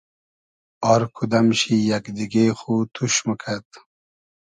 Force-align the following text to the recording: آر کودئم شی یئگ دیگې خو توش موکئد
آر 0.91 1.01
کودئم 1.15 1.47
شی 1.59 1.75
یئگ 1.89 2.05
دیگې 2.17 2.45
خو 2.59 2.73
توش 2.93 3.13
موکئد 3.25 3.67